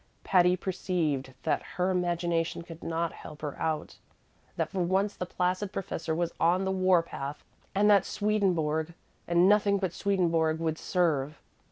Patty 0.23 0.57
perceived 0.57 1.35
that 1.43 1.61
her 1.77 1.91
imagination 1.91 2.63
could 2.63 2.83
not 2.83 3.13
help 3.13 3.43
her 3.43 3.55
out, 3.61 3.99
that 4.55 4.71
for 4.71 4.81
once 4.81 5.15
the 5.15 5.27
placid 5.27 5.71
professor 5.71 6.15
was 6.15 6.33
on 6.39 6.65
the 6.65 6.71
war 6.71 7.03
path, 7.03 7.43
and 7.75 7.87
that 7.87 8.03
Swedenborg, 8.07 8.95
and 9.27 9.47
nothing 9.47 9.77
but 9.77 9.93
Swedenborg, 9.93 10.57
would 10.59 10.79
serve. 10.79 11.39